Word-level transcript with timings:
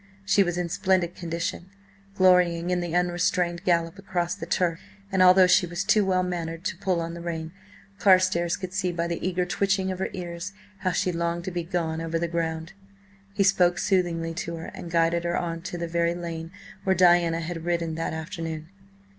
She 0.25 0.41
was 0.41 0.57
in 0.57 0.67
splendid 0.67 1.13
condition, 1.13 1.67
glorying 2.15 2.71
in 2.71 2.81
the 2.81 2.95
unrestrained 2.95 3.63
gallop 3.63 3.99
across 3.99 4.33
the 4.33 4.47
turf, 4.47 4.79
and 5.11 5.21
although 5.21 5.45
she 5.45 5.67
was 5.67 5.83
too 5.83 6.03
well 6.03 6.23
mannered 6.23 6.63
to 6.63 6.77
pull 6.77 6.99
on 7.01 7.13
the 7.13 7.21
rein, 7.21 7.51
Carstares 7.99 8.57
could 8.57 8.73
see 8.73 8.91
by 8.91 9.05
the 9.05 9.23
eager 9.23 9.45
twitching 9.45 9.91
of 9.91 9.99
her 9.99 10.09
ears 10.13 10.53
how 10.79 10.91
she 10.91 11.11
longed 11.11 11.43
to 11.43 11.51
be 11.51 11.63
gone 11.63 12.01
over 12.01 12.17
the 12.17 12.27
ground. 12.27 12.73
He 13.35 13.43
spoke 13.43 13.77
soothingly 13.77 14.33
to 14.33 14.55
her 14.55 14.71
and 14.73 14.89
guided 14.89 15.23
her 15.23 15.37
on 15.37 15.61
to 15.61 15.77
the 15.77 15.87
very 15.87 16.15
lane 16.15 16.49
where 16.83 16.95
Diana 16.95 17.39
had 17.39 17.63
ridden 17.63 17.93
that 17.93 18.11
afternoon. 18.11 18.69